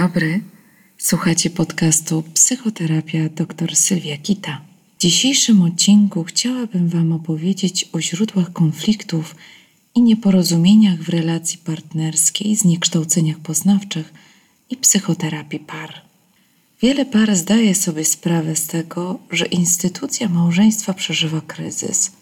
[0.00, 0.40] Dobry.
[0.98, 4.60] Słuchacie podcastu Psychoterapia dr Sylwia Kita.
[4.98, 9.36] W dzisiejszym odcinku chciałabym Wam opowiedzieć o źródłach konfliktów
[9.94, 14.12] i nieporozumieniach w relacji partnerskiej, zniekształceniach poznawczych
[14.70, 16.00] i psychoterapii par.
[16.82, 22.12] Wiele par zdaje sobie sprawę z tego, że instytucja małżeństwa przeżywa kryzys.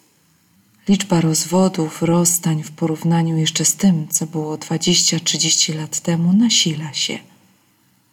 [0.89, 7.28] Liczba rozwodów, rozstań w porównaniu jeszcze z tym, co było 20-30 lat temu, nasila się.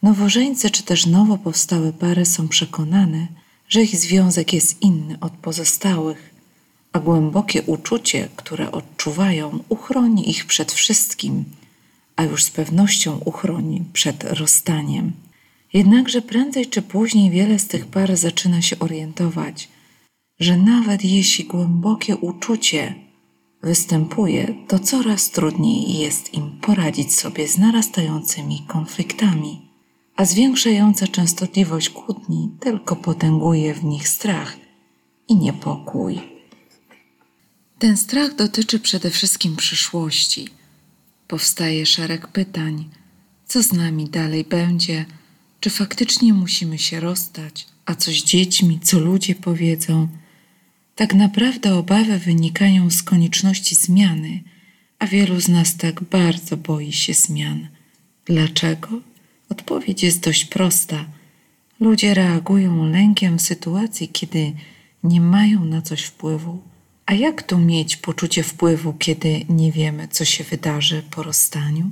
[0.06, 3.28] Nowożeńcy czy też nowo powstałe pary są przekonane,
[3.70, 6.34] że ich związek jest inny od pozostałych,
[6.94, 11.44] a głębokie uczucie, które odczuwają, uchroni ich przed wszystkim,
[12.16, 15.12] a już z pewnością uchroni przed rozstaniem.
[15.74, 19.70] Jednakże prędzej czy później wiele z tych par zaczyna się orientować,
[20.40, 22.96] że nawet jeśli głębokie uczucie
[23.64, 29.65] występuje, to coraz trudniej jest im poradzić sobie z narastającymi konfliktami
[30.16, 34.58] a zwiększająca częstotliwość kłótni tylko potęguje w nich strach
[35.28, 36.22] i niepokój.
[37.80, 40.48] Ten strach dotyczy przede wszystkim przyszłości.
[41.28, 42.90] Powstaje szereg pytań:
[43.48, 45.06] co z nami dalej będzie?
[45.60, 47.68] Czy faktycznie musimy się rozstać?
[47.86, 48.80] A co z dziećmi?
[48.80, 50.08] Co ludzie powiedzą?
[50.96, 54.44] Tak naprawdę obawy wynikają z konieczności zmiany,
[55.00, 57.68] a wielu z nas tak bardzo boi się zmian.
[58.26, 59.02] Dlaczego?
[59.50, 61.06] Odpowiedź jest dość prosta.
[61.80, 64.54] Ludzie reagują lękiem w sytuacji, kiedy
[65.04, 66.62] nie mają na coś wpływu.
[67.06, 71.90] A jak tu mieć poczucie wpływu, kiedy nie wiemy, co się wydarzy po rozstaniu?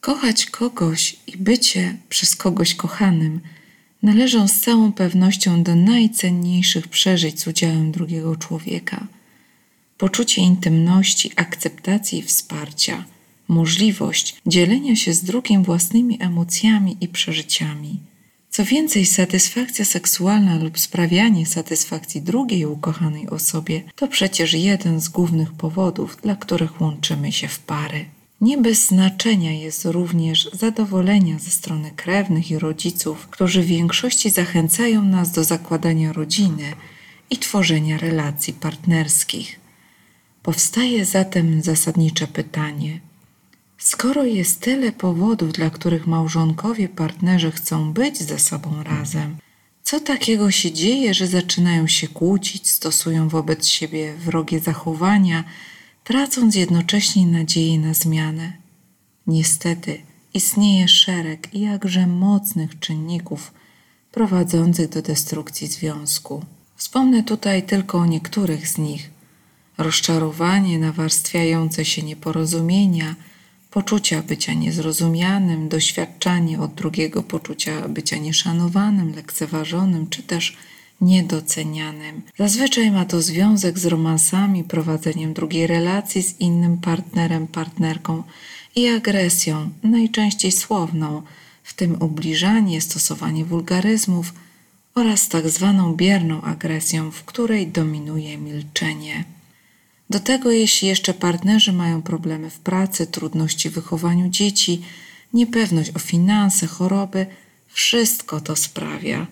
[0.00, 3.40] Kochać kogoś i bycie przez kogoś kochanym
[4.02, 9.06] należą z całą pewnością do najcenniejszych przeżyć z udziałem drugiego człowieka.
[9.98, 13.04] Poczucie intymności, akceptacji i wsparcia–
[13.48, 18.00] możliwość dzielenia się z drugim własnymi emocjami i przeżyciami.
[18.50, 25.52] Co więcej, satysfakcja seksualna lub sprawianie satysfakcji drugiej ukochanej osobie to przecież jeden z głównych
[25.52, 28.04] powodów, dla których łączymy się w pary.
[28.40, 35.02] Nie bez znaczenia jest również zadowolenia ze strony krewnych i rodziców, którzy w większości zachęcają
[35.02, 36.72] nas do zakładania rodziny
[37.30, 39.60] i tworzenia relacji partnerskich.
[40.42, 43.00] Powstaje zatem zasadnicze pytanie:
[43.78, 49.36] Skoro jest tyle powodów, dla których małżonkowie, partnerzy chcą być ze sobą razem,
[49.82, 55.44] co takiego się dzieje, że zaczynają się kłócić, stosują wobec siebie wrogie zachowania,
[56.04, 58.52] tracąc jednocześnie nadzieję na zmianę?
[59.26, 60.02] Niestety,
[60.34, 63.52] istnieje szereg jakże mocnych czynników
[64.12, 66.44] prowadzących do destrukcji związku.
[66.76, 69.10] Wspomnę tutaj tylko o niektórych z nich:
[69.78, 73.14] rozczarowanie, nawarstwiające się nieporozumienia
[73.70, 80.56] poczucia bycia niezrozumianym, doświadczanie od drugiego poczucia bycia nieszanowanym, lekceważonym czy też
[81.00, 82.22] niedocenianym.
[82.38, 88.22] Zazwyczaj ma to związek z romansami, prowadzeniem drugiej relacji z innym partnerem, partnerką
[88.76, 91.22] i agresją, najczęściej słowną,
[91.62, 94.32] w tym ubliżanie, stosowanie wulgaryzmów
[94.94, 99.24] oraz tak zwaną bierną agresją, w której dominuje milczenie.
[100.10, 104.82] Do tego, jeśli jeszcze partnerzy mają problemy w pracy, trudności w wychowaniu dzieci,
[105.32, 107.26] niepewność o finanse, choroby,
[107.68, 109.26] wszystko to sprawia,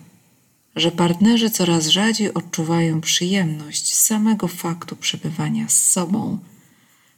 [0.75, 6.39] że partnerzy coraz rzadziej odczuwają przyjemność z samego faktu przebywania z sobą,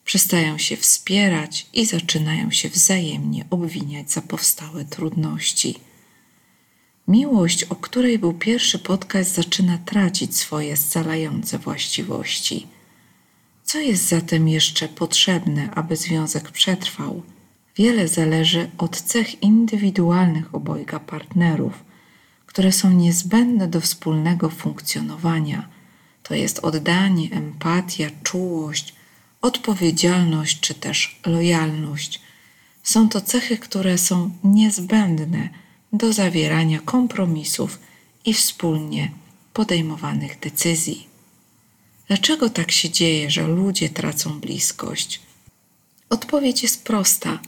[0.06, 5.76] przestają się wspierać i zaczynają się wzajemnie obwiniać za powstałe trudności.
[7.08, 12.68] Miłość, o której był pierwszy podcast, zaczyna tracić swoje scalające właściwości.
[13.68, 17.22] Co jest zatem jeszcze potrzebne, aby związek przetrwał?
[17.76, 21.74] Wiele zależy od cech indywidualnych obojga partnerów,
[22.46, 25.68] które są niezbędne do wspólnego funkcjonowania.
[26.24, 28.96] To jest oddanie, empatia, czułość,
[29.42, 32.22] odpowiedzialność czy też lojalność.
[32.84, 35.50] Są to cechy, które są niezbędne
[35.94, 37.80] do zawierania kompromisów
[38.26, 39.12] i wspólnie
[39.54, 41.07] podejmowanych decyzji.
[42.08, 45.22] Dlaczego tak się dzieje, że ludzie tracą bliskość?
[46.10, 47.40] Odpowiedź jest prosta.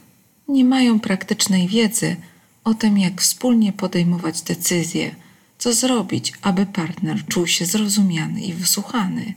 [0.48, 2.16] Nie mają praktycznej wiedzy
[2.64, 5.14] o tym, jak wspólnie podejmować decyzje,
[5.58, 9.34] co zrobić, aby partner czuł się zrozumiany i wysłuchany.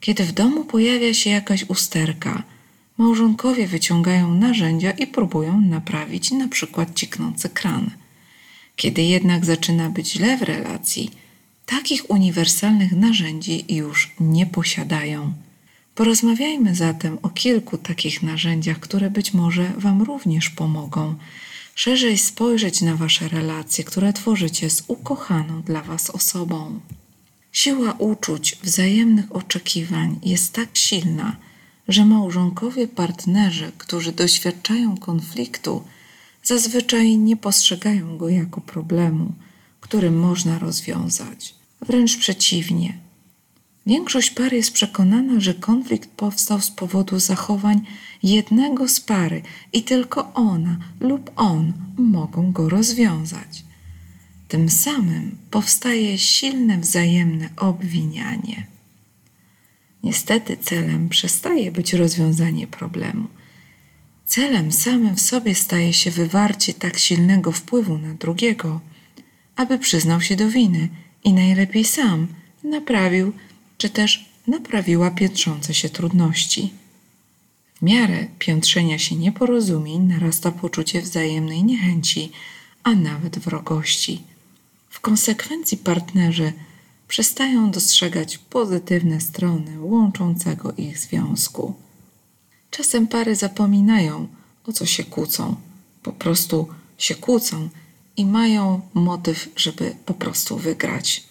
[0.00, 2.42] Kiedy w domu pojawia się jakaś usterka,
[2.98, 7.90] małżonkowie wyciągają narzędzia i próbują naprawić na przykład ciknący kran.
[8.76, 11.10] Kiedy jednak zaczyna być źle w relacji,
[11.70, 15.32] takich uniwersalnych narzędzi już nie posiadają.
[15.94, 21.14] Porozmawiajmy zatem o kilku takich narzędziach, które być może Wam również pomogą,
[21.74, 26.80] szerzej spojrzeć na Wasze relacje, które tworzycie z ukochaną dla Was osobą.
[27.52, 31.36] Siła uczuć, wzajemnych oczekiwań jest tak silna,
[31.88, 35.84] że małżonkowie partnerzy, którzy doświadczają konfliktu,
[36.42, 39.32] zazwyczaj nie postrzegają go jako problemu,
[39.80, 41.59] który można rozwiązać.
[41.82, 42.98] Wręcz przeciwnie.
[43.86, 47.80] Większość par jest przekonana, że konflikt powstał z powodu zachowań
[48.22, 49.42] jednego z pary
[49.72, 53.64] i tylko ona lub on mogą go rozwiązać.
[54.48, 58.66] Tym samym powstaje silne wzajemne obwinianie.
[60.02, 63.28] Niestety celem przestaje być rozwiązanie problemu.
[64.26, 68.80] Celem samym w sobie staje się wywarcie tak silnego wpływu na drugiego,
[69.56, 70.88] aby przyznał się do winy
[71.24, 72.26] i najlepiej sam
[72.64, 73.32] naprawił
[73.78, 76.72] czy też naprawiła piętrzące się trudności.
[77.74, 82.32] W miarę piętrzenia się nieporozumień narasta poczucie wzajemnej niechęci,
[82.82, 84.22] a nawet wrogości.
[84.90, 86.52] W konsekwencji partnerzy
[87.08, 91.74] przestają dostrzegać pozytywne strony łączącego ich związku.
[92.70, 94.28] Czasem pary zapominają,
[94.66, 95.56] o co się kłócą.
[96.02, 96.68] Po prostu
[96.98, 97.68] się kłócą
[98.20, 101.24] i mają motyw, żeby po prostu wygrać.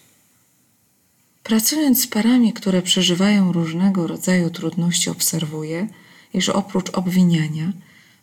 [1.42, 5.88] Pracując z parami, które przeżywają różnego rodzaju trudności, obserwuję,
[6.34, 7.72] iż oprócz obwiniania,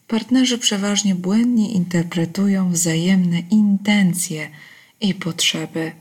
[0.08, 4.50] partnerzy przeważnie błędnie interpretują wzajemne intencje
[5.02, 5.92] i potrzeby.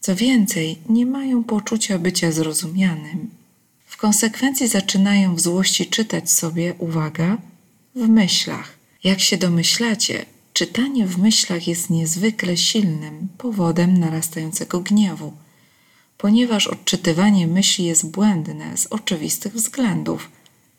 [0.00, 3.30] Co więcej, nie mają poczucia bycia zrozumianym.
[3.86, 7.38] W konsekwencji zaczynają w złości czytać sobie, uwaga,
[7.94, 8.78] w myślach.
[9.04, 10.26] Jak się domyślacie,
[10.58, 15.32] czytanie w myślach jest niezwykle silnym powodem narastającego gniewu,
[16.16, 20.30] ponieważ odczytywanie myśli jest błędne z oczywistych względów.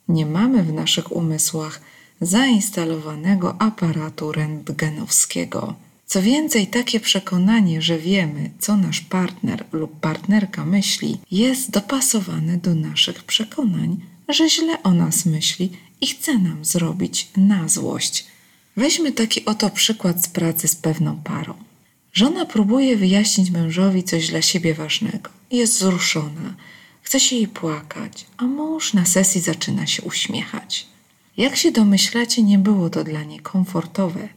[0.07, 1.81] Nie mamy w naszych umysłach
[2.21, 5.75] zainstalowanego aparatu rentgenowskiego.
[6.05, 12.75] Co więcej, takie przekonanie, że wiemy, co nasz partner lub partnerka myśli, jest dopasowane do
[12.75, 13.97] naszych przekonań,
[14.29, 15.71] że źle o nas myśli
[16.01, 18.28] i chce nam zrobić na złość.
[18.79, 21.53] Weźmy taki oto przykład z pracy z pewną parą.
[22.13, 25.29] Żona próbuje wyjaśnić mężowi coś dla siebie ważnego.
[25.51, 26.53] Jest wzruszona,
[27.01, 30.87] chce się jej płakać, a mąż na sesji zaczyna się uśmiechać.
[31.37, 34.29] Jak się domyślacie, nie było to dla niej komfortowe,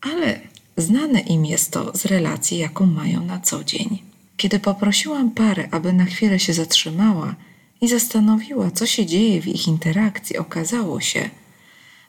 [0.00, 0.40] ale
[0.76, 4.02] Znane im jest to z relacji, jaką mają na co dzień.
[4.36, 7.34] Kiedy poprosiłam parę, aby na chwilę się zatrzymała
[7.80, 11.30] i zastanowiła, co się dzieje w ich interakcji, okazało się,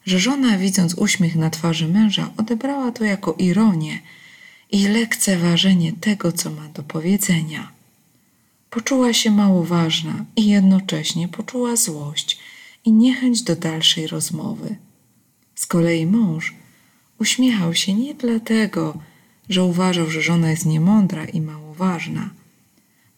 [0.05, 4.00] że żona, widząc uśmiech na twarzy męża, odebrała to jako ironię
[4.71, 7.71] i lekceważenie tego, co ma do powiedzenia.
[8.69, 12.39] Poczuła się mało ważna i jednocześnie poczuła złość
[12.85, 14.75] i niechęć do dalszej rozmowy.
[15.55, 16.53] Z kolei mąż
[17.19, 18.97] Uśmiechał się nie dlatego,
[19.50, 22.29] że uważał, że żona jest niemądra i mało ważna.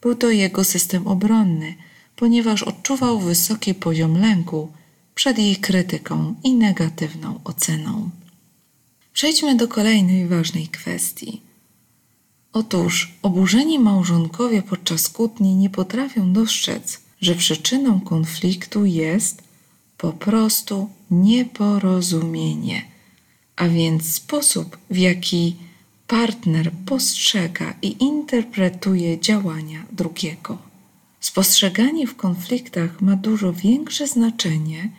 [0.02, 1.76] Był to jego system obronny,
[2.16, 4.72] ponieważ odczuwał wysoki poziom lęku
[5.16, 8.10] przed jej krytyką i negatywną oceną.
[9.14, 11.42] Przejdźmy do kolejnej ważnej kwestii.
[12.54, 19.44] Otóż oburzeni małżonkowie podczas kłótni nie potrafią dostrzec, że przyczyną konfliktu jest
[19.98, 22.86] po prostu nieporozumienie–
[23.56, 25.56] a więc sposób, w jaki
[26.08, 30.58] partner postrzega i interpretuje działania drugiego.
[31.20, 34.90] Spostrzeganie w konfliktach ma dużo większe znaczenie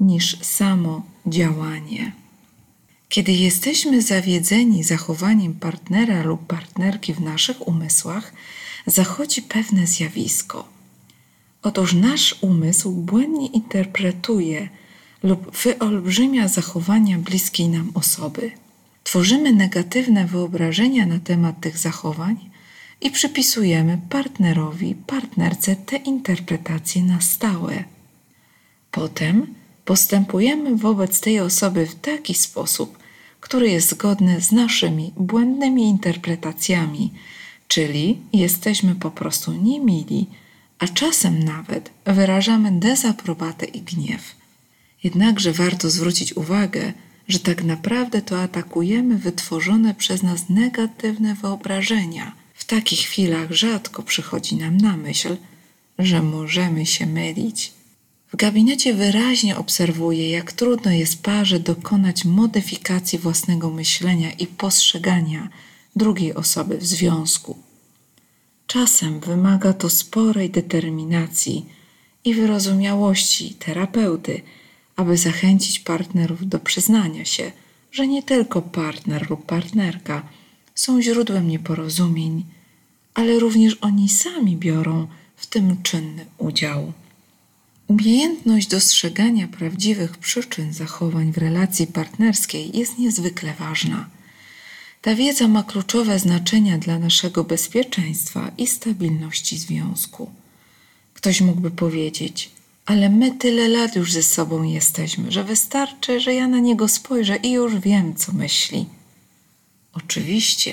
[0.00, 2.12] niż samo działanie.
[3.08, 8.32] Kiedy jesteśmy zawiedzeni zachowaniem partnera lub partnerki w naszych umysłach,
[8.86, 10.68] zachodzi pewne zjawisko.
[11.62, 14.68] Otóż nasz umysł błędnie interpretuje
[15.22, 18.50] lub wyolbrzymia zachowania bliskiej nam osoby.
[19.04, 22.50] Tworzymy negatywne wyobrażenia na temat tych zachowań
[23.00, 27.84] i przypisujemy partnerowi, partnerce te interpretacje na stałe.
[28.90, 32.98] Potem postępujemy wobec tej osoby w taki sposób,
[33.40, 37.12] który jest zgodny z naszymi błędnymi interpretacjami,
[37.68, 40.26] czyli jesteśmy po prostu niemili,
[40.78, 44.34] a czasem nawet wyrażamy dezaprobatę i gniew.
[45.04, 46.92] Jednakże warto zwrócić uwagę,
[47.28, 52.32] że tak naprawdę to atakujemy wytworzone przez nas negatywne wyobrażenia.
[52.54, 55.36] W takich chwilach rzadko przychodzi nam na myśl,
[55.98, 57.72] że możemy się mylić.
[58.34, 65.48] W gabinecie wyraźnie obserwuję, jak trudno jest parze dokonać modyfikacji własnego myślenia i postrzegania
[65.96, 67.58] drugiej osoby w związku.
[68.66, 71.66] Czasem wymaga to sporej determinacji
[72.24, 74.42] i wyrozumiałości terapeuty,
[74.96, 77.52] aby zachęcić partnerów do przyznania się,
[77.92, 80.22] że nie tylko partner lub partnerka
[80.74, 82.44] są źródłem nieporozumień,
[83.14, 86.92] ale również oni sami biorą w tym czynny udział.
[87.88, 94.08] Umiejętność dostrzegania prawdziwych przyczyn zachowań w relacji partnerskiej jest niezwykle ważna.
[95.02, 100.30] Ta wiedza ma kluczowe znaczenie dla naszego bezpieczeństwa i stabilności związku.
[101.14, 102.50] Ktoś mógłby powiedzieć:
[102.86, 107.36] Ale my tyle lat już ze sobą jesteśmy, że wystarczy, że ja na niego spojrzę
[107.36, 108.86] i już wiem, co myśli.
[109.92, 110.72] Oczywiście,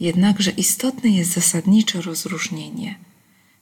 [0.00, 2.98] jednakże istotne jest zasadnicze rozróżnienie.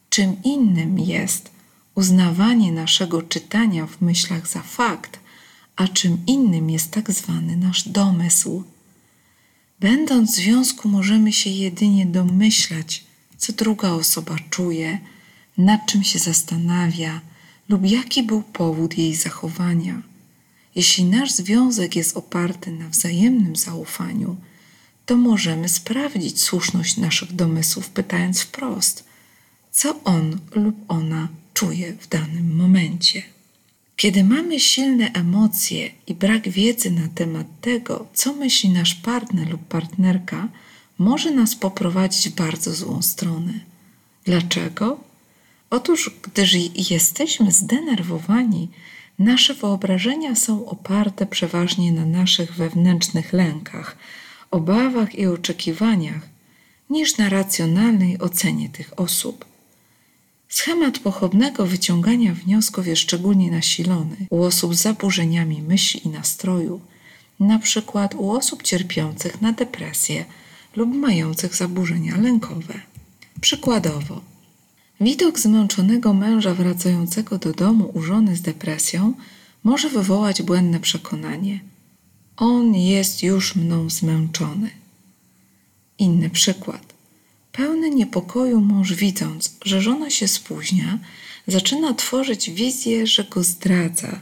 [0.09, 1.56] Czym innym jest
[1.97, 5.19] uznawanie naszego czytania w myślach za fakt,
[5.75, 8.63] a czym innym jest tak zwany nasz domysł.
[9.79, 13.03] Będąc w związku, możemy się jedynie domyślać,
[13.37, 14.99] co druga osoba czuje,
[15.57, 17.21] nad czym się zastanawia
[17.69, 20.01] lub jaki był powód jej zachowania.
[20.75, 24.35] Jeśli nasz związek jest oparty na wzajemnym zaufaniu,
[25.05, 29.03] to możemy sprawdzić słuszność naszych domysłów, pytając wprost,
[29.71, 33.23] co on lub ona czuje w danym momencie.
[33.95, 39.61] Kiedy mamy silne emocje i brak wiedzy na temat tego, co myśli nasz partner lub
[39.61, 40.47] partnerka,
[40.97, 43.53] może nas poprowadzić w bardzo złą stronę.
[44.25, 44.99] Dlaczego?
[45.69, 46.53] Otóż, gdyż
[46.91, 48.69] jesteśmy zdenerwowani,
[49.19, 53.97] nasze wyobrażenia są oparte przeważnie na naszych wewnętrznych lękach,
[54.51, 56.29] obawach i oczekiwaniach,
[56.89, 59.56] niż na racjonalnej ocenie tych osób.
[60.57, 66.81] Schemat pochopnego wyciągania wniosków jest szczególnie nasilony u osób z zaburzeniami myśli i nastroju,
[67.39, 70.25] na przykład u osób cierpiących na depresję
[70.75, 72.73] lub mających zaburzenia lękowe.
[73.41, 74.21] Przykładowo,
[75.01, 79.13] widok zmęczonego męża wracającego do domu u żony z depresją
[79.63, 81.59] może wywołać błędne przekonanie:
[82.37, 84.69] On jest już mną zmęczony.
[85.99, 86.96] Inny przykład.
[87.57, 90.99] Pełny niepokoju mąż, widząc, że żona się spóźnia,
[91.47, 94.19] zaczyna tworzyć wizję, że go zdradza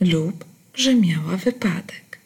[0.00, 2.18] lub że miała wypadek.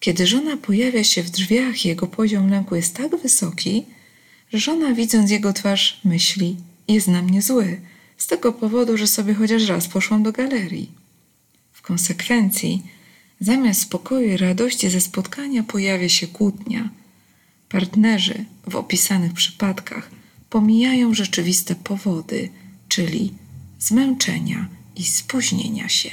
[0.00, 3.84] Kiedy żona pojawia się w drzwiach, jego poziom lęku jest tak wysoki,
[4.52, 6.56] że żona, widząc jego twarz, myśli:
[6.88, 7.80] Jest na mnie zły,
[8.16, 10.90] z tego powodu, że sobie chociaż raz poszłam do galerii.
[11.72, 12.82] W konsekwencji,
[13.40, 16.90] zamiast spokoju i radości ze spotkania pojawia się kłótnia
[17.74, 20.10] Partnerzy w opisanych przypadkach
[20.50, 22.48] pomijają rzeczywiste powody,
[22.88, 23.32] czyli
[23.78, 26.10] zmęczenia i spóźnienia się.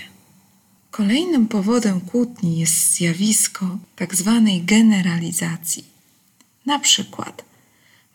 [0.92, 4.42] Kolejnym powodem kłótni jest zjawisko tzw.
[4.46, 5.86] Tak generalizacji.
[6.66, 7.46] Na przykład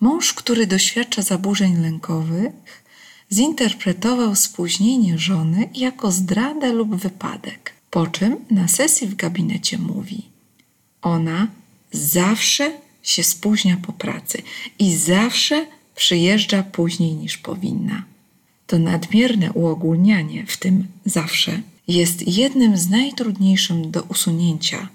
[0.00, 2.52] mąż, który doświadcza zaburzeń lękowych,
[3.32, 10.22] zinterpretował spóźnienie żony jako zdradę lub wypadek, po czym na sesji w gabinecie mówi:
[11.02, 11.48] Ona
[11.92, 14.42] zawsze się spóźnia po pracy
[14.78, 18.04] i zawsze przyjeżdża później niż powinna.
[18.66, 24.88] To nadmierne uogólnianie, w tym zawsze, jest jednym z najtrudniejszym do usunięcia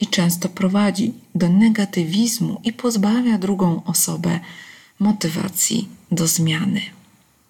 [0.00, 4.40] i często prowadzi do negatywizmu i pozbawia drugą osobę
[4.98, 6.80] motywacji do zmiany.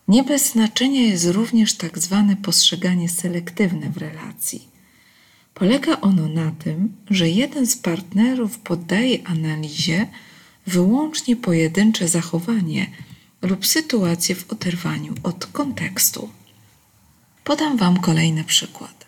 [0.09, 4.72] Nie bez znaczenia jest również tak zwane postrzeganie selektywne w relacji.
[5.55, 10.07] Polega ono na tym, że jeden z partnerów poddaje analizie
[10.67, 12.91] wyłącznie pojedyncze zachowanie
[13.43, 16.29] lub sytuację w oderwaniu od kontekstu.
[17.45, 19.07] Podam Wam kolejny przykład.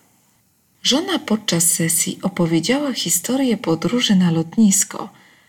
[0.82, 5.08] Żona podczas sesji opowiedziała historię podróży na lotnisko,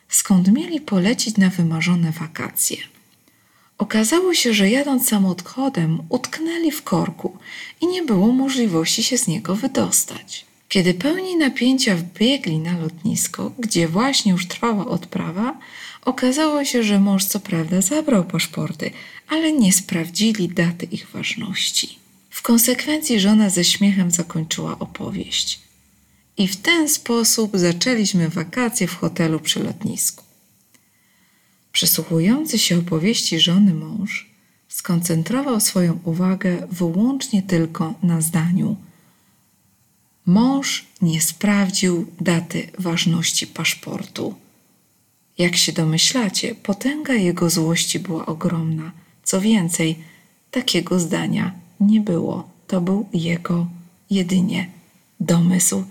[0.09, 2.77] skąd mieli polecić na wymarzone wakacje.
[3.77, 7.37] Okazało się, że jadąc samochodem utknęli w korku
[7.81, 10.45] i nie było możliwości się z niego wydostać.
[10.75, 15.59] Kiedy pełni napięcia wbiegli na lotnisko, gdzie właśnie już trwała odprawa,
[16.05, 18.91] okazało się, że mąż co prawda zabrał paszporty,
[19.27, 21.99] ale nie sprawdzili daty ich ważności.
[22.29, 25.59] W konsekwencji żona ze śmiechem zakończyła opowieść.
[26.37, 30.23] I w ten sposób zaczęliśmy wakacje w hotelu przy lotnisku.
[31.71, 34.29] Przysłuchujący się opowieści żony mąż
[34.67, 38.75] skoncentrował swoją uwagę wyłącznie tylko na zdaniu–
[40.25, 44.35] Mąż nie sprawdził daty ważności paszportu.
[45.37, 48.91] Jak się domyślacie, potęga jego złości była ogromna.
[49.23, 49.99] Co więcej,
[50.51, 52.49] takiego zdania nie było.
[52.67, 53.67] To był jego
[54.09, 54.69] jedynie
[55.19, 55.83] domysł.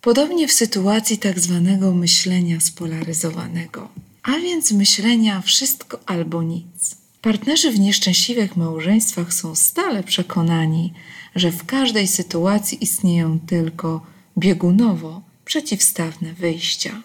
[0.00, 3.88] Podobnie w sytuacji tak zwanego myślenia spolaryzowanego,
[4.22, 6.96] a więc myślenia wszystko albo nic.
[7.22, 10.92] Partnerzy w nieszczęśliwych małżeństwach są stale przekonani,
[11.34, 14.00] że w każdej sytuacji istnieją tylko
[14.38, 17.02] biegunowo przeciwstawne wyjścia.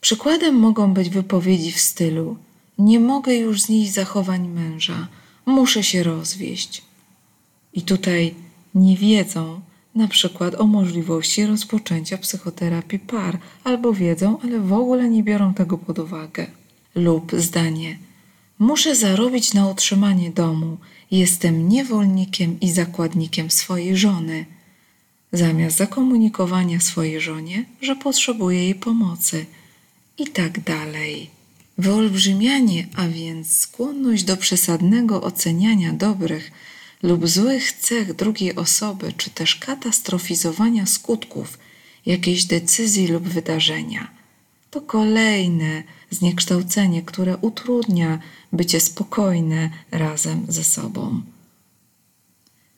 [0.00, 2.36] Przykładem mogą być wypowiedzi w stylu:
[2.78, 5.08] Nie mogę już znieść zachowań męża,
[5.46, 6.82] muszę się rozwieść.
[7.72, 8.34] I tutaj
[8.74, 9.60] nie wiedzą
[9.94, 15.78] na przykład o możliwości rozpoczęcia psychoterapii par, albo wiedzą, ale w ogóle nie biorą tego
[15.78, 16.46] pod uwagę.
[16.94, 17.98] Lub zdanie:
[18.58, 20.76] Muszę zarobić na utrzymanie domu,
[21.10, 24.46] jestem niewolnikiem i zakładnikiem swojej żony.
[25.32, 29.46] Zamiast zakomunikowania swojej żonie, że potrzebuje jej pomocy,
[30.18, 31.30] i tak dalej.
[31.78, 36.50] Wyolbrzymianie, a więc skłonność do przesadnego oceniania dobrych
[37.02, 41.58] lub złych cech drugiej osoby, czy też katastrofizowania skutków
[42.06, 44.10] jakiejś decyzji lub wydarzenia,
[44.70, 48.18] to kolejne zniekształcenie, które utrudnia
[48.52, 51.22] bycie spokojne razem ze sobą.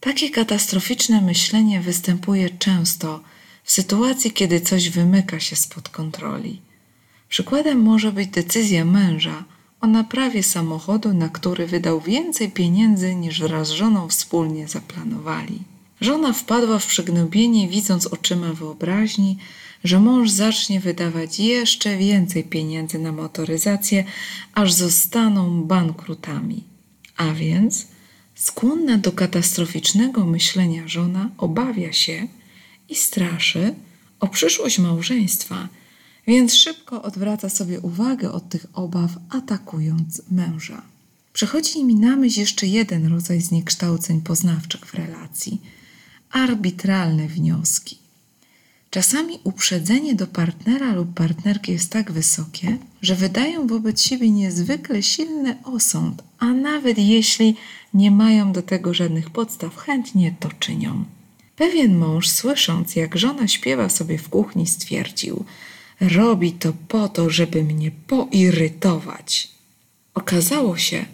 [0.00, 3.20] Takie katastroficzne myślenie występuje często
[3.64, 6.60] w sytuacji, kiedy coś wymyka się spod kontroli.
[7.28, 9.44] Przykładem może być decyzja męża
[9.80, 15.58] o naprawie samochodu, na który wydał więcej pieniędzy niż wraz z żoną wspólnie zaplanowali.
[16.00, 19.38] Żona wpadła w przygnębienie, widząc oczyma wyobraźni,
[19.84, 24.04] że mąż zacznie wydawać jeszcze więcej pieniędzy na motoryzację,
[24.54, 26.64] aż zostaną bankrutami.
[27.16, 27.86] A więc
[28.34, 32.28] skłonna do katastroficznego myślenia żona obawia się
[32.88, 33.74] i straszy
[34.20, 35.68] o przyszłość małżeństwa
[36.28, 40.82] więc szybko odwraca sobie uwagę od tych obaw, atakując męża.
[41.32, 45.60] Przychodzi mi na myśl jeszcze jeden rodzaj zniekształceń poznawczych w relacji
[46.30, 47.98] arbitralne wnioski.
[48.90, 55.56] Czasami uprzedzenie do partnera lub partnerki jest tak wysokie, że wydają wobec siebie niezwykle silny
[55.64, 57.56] osąd, a nawet jeśli
[57.94, 61.04] nie mają do tego żadnych podstaw, chętnie to czynią.
[61.56, 65.44] Pewien mąż, słysząc, jak żona śpiewa sobie w kuchni, stwierdził:
[66.00, 69.50] Robi to po to, żeby mnie poirytować.
[70.14, 71.04] Okazało się,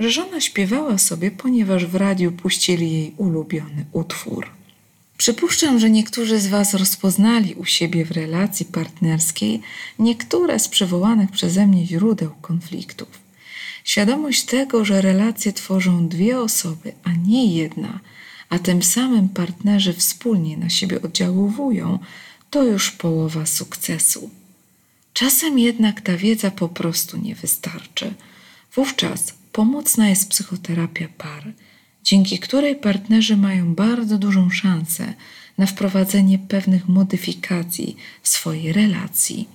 [0.00, 4.46] że żona śpiewała sobie, ponieważ w radiu puścili jej ulubiony utwór.
[5.16, 9.60] Przypuszczam, że niektórzy z Was rozpoznali u siebie w relacji partnerskiej
[9.98, 13.08] niektóre z przywołanych przeze mnie źródeł konfliktów.
[13.84, 18.00] Świadomość tego, że relacje tworzą dwie osoby, a nie jedna,
[18.48, 21.98] a tym samym partnerzy wspólnie na siebie oddziaływują,
[22.50, 24.30] to już połowa sukcesu.
[25.12, 28.14] Czasem jednak ta wiedza po prostu nie wystarczy.
[28.74, 31.52] Wówczas pomocna jest psychoterapia par,
[32.04, 35.14] dzięki której partnerzy mają bardzo dużą szansę
[35.58, 39.48] na wprowadzenie pewnych modyfikacji w swojej relacji.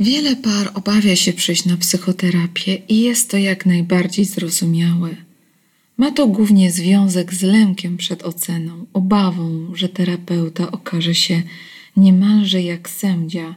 [0.00, 5.16] Wiele par obawia się przyjść na psychoterapię i jest to jak najbardziej zrozumiałe.
[5.96, 11.42] Ma to głównie związek z lękiem przed oceną, obawą, że terapeuta okaże się
[11.96, 13.54] niemalże jak sędzia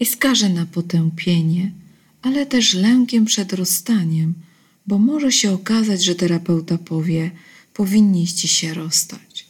[0.00, 1.70] i skaże na potępienie,
[2.22, 4.34] ale też lękiem przed rozstaniem,
[4.86, 7.30] bo może się okazać, że terapeuta powie:
[7.74, 9.46] Powinniście się rozstać.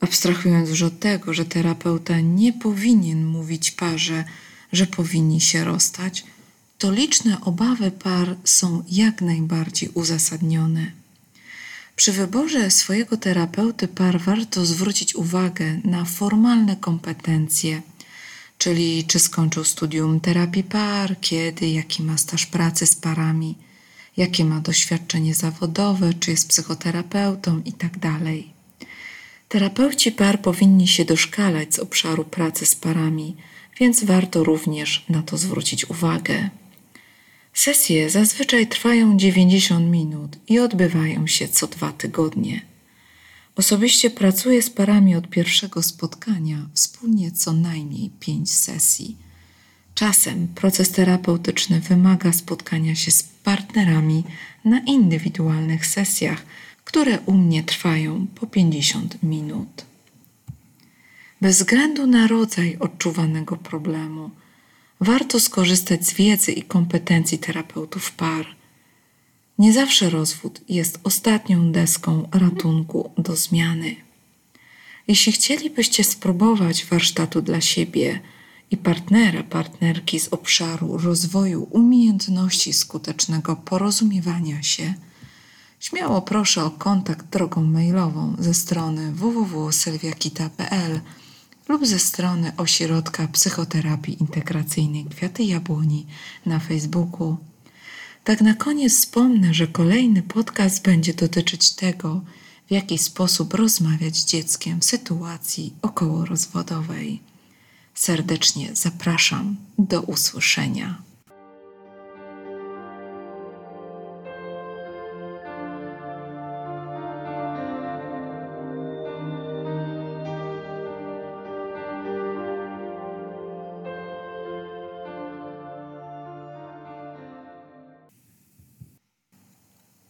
[0.00, 4.24] Abstrahując już od tego, że terapeuta nie powinien mówić parze,
[4.72, 6.24] że powinni się rozstać,
[6.78, 10.92] to liczne obawy par są jak najbardziej uzasadnione.
[11.96, 17.82] Przy wyborze swojego terapeuty par warto zwrócić uwagę na formalne kompetencje,
[18.58, 23.54] czyli czy skończył studium terapii par, kiedy, jaki ma staż pracy z parami,
[24.18, 27.98] jakie ma doświadczenie zawodowe, czy jest psychoterapeutą itd.
[28.00, 28.20] Tak
[29.48, 33.36] Terapeuci par powinni się doszkalać z obszaru pracy z parami,
[33.80, 36.50] więc warto również na to zwrócić uwagę.
[37.54, 42.60] Sesje zazwyczaj trwają 90 minut i odbywają się co dwa tygodnie.
[43.56, 49.27] Osobiście pracuję z parami od pierwszego spotkania, wspólnie co najmniej pięć sesji.
[49.98, 54.24] Czasem proces terapeutyczny wymaga spotkania się z partnerami
[54.64, 56.42] na indywidualnych sesjach,
[56.84, 59.84] które u mnie trwają po 50 minut.
[61.40, 64.30] Bez względu na rodzaj odczuwanego problemu,
[65.00, 68.46] warto skorzystać z wiedzy i kompetencji terapeutów par.
[69.58, 73.96] Nie zawsze rozwód jest ostatnią deską ratunku do zmiany.
[75.08, 78.20] Jeśli chcielibyście spróbować warsztatu dla siebie
[78.70, 84.94] i partnera, partnerki z obszaru rozwoju umiejętności skutecznego porozumiewania się,
[85.80, 91.00] śmiało proszę o kontakt drogą mailową ze strony www.sylwiakita.pl
[91.68, 96.06] lub ze strony Ośrodka Psychoterapii Integracyjnej Kwiaty Jabłoni
[96.46, 97.36] na Facebooku.
[98.24, 102.20] Tak na koniec wspomnę, że kolejny podcast będzie dotyczyć tego,
[102.66, 107.27] w jaki sposób rozmawiać z dzieckiem w sytuacji okołorozwodowej.
[107.98, 111.02] Serdecznie zapraszam do usłyszenia.